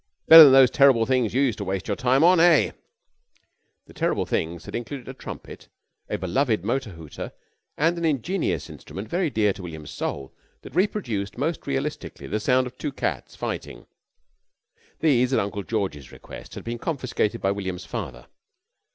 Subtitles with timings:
[0.27, 2.71] Better than those terrible things you used to waste your time on, eh?"
[3.85, 5.67] The "terrible things" had included a trumpet,
[6.09, 7.31] a beloved motor hooter,
[7.77, 10.33] and an ingenious instrument very dear to William's soul
[10.63, 13.85] that reproduced most realistically the sound of two cats fighting.
[15.01, 18.25] These, at Uncle George's request, had been confiscated by William's father.